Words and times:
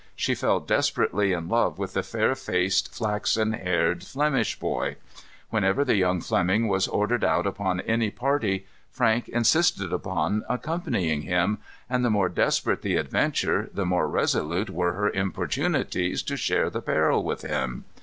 She 0.15 0.33
fell 0.33 0.59
desperately 0.59 1.31
in 1.31 1.47
love 1.47 1.77
with 1.77 1.93
the 1.93 2.01
fair 2.01 2.33
faced, 2.33 2.91
flaxen 2.91 3.53
haired 3.53 4.03
Flemish 4.03 4.57
boy. 4.57 4.95
Whenever 5.51 5.85
the 5.85 5.95
young 5.95 6.21
Fleming 6.21 6.67
was 6.67 6.87
ordered 6.87 7.23
out 7.23 7.45
upon 7.45 7.81
any 7.81 8.09
party, 8.09 8.65
Frank 8.89 9.29
insisted 9.29 9.93
upon 9.93 10.43
accompanying 10.49 11.21
him; 11.21 11.59
and 11.87 12.03
the 12.03 12.09
more 12.09 12.29
desperate 12.29 12.81
the 12.81 12.95
adventure, 12.95 13.69
the 13.71 13.85
more 13.85 14.07
resolute 14.07 14.71
were 14.71 14.93
her 14.93 15.11
importunities 15.11 16.23
to 16.23 16.35
share 16.35 16.71
the 16.71 16.81
peril 16.81 17.23
with 17.23 17.43
him. 17.43 17.85